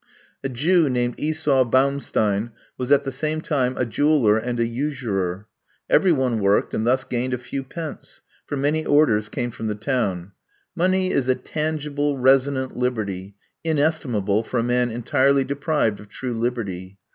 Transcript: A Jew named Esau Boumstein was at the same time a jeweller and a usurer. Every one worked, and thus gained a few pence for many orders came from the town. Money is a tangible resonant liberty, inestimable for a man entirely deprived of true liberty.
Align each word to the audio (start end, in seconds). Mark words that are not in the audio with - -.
A 0.43 0.49
Jew 0.49 0.89
named 0.89 1.13
Esau 1.19 1.63
Boumstein 1.63 2.53
was 2.75 2.91
at 2.91 3.03
the 3.03 3.11
same 3.11 3.39
time 3.39 3.75
a 3.77 3.85
jeweller 3.85 4.35
and 4.35 4.59
a 4.59 4.65
usurer. 4.65 5.45
Every 5.91 6.11
one 6.11 6.39
worked, 6.39 6.73
and 6.73 6.87
thus 6.87 7.03
gained 7.03 7.35
a 7.35 7.37
few 7.37 7.63
pence 7.63 8.21
for 8.47 8.55
many 8.57 8.83
orders 8.83 9.29
came 9.29 9.51
from 9.51 9.67
the 9.67 9.75
town. 9.75 10.31
Money 10.75 11.11
is 11.11 11.27
a 11.29 11.35
tangible 11.35 12.17
resonant 12.17 12.75
liberty, 12.75 13.35
inestimable 13.63 14.41
for 14.41 14.57
a 14.57 14.63
man 14.63 14.89
entirely 14.89 15.43
deprived 15.43 15.99
of 15.99 16.09
true 16.09 16.33
liberty. 16.33 16.97